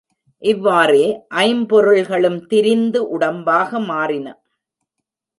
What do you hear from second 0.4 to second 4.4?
இவ்வாறே, ஐம்பொருள்களும் திரிந்து உடம்பாக மாறின.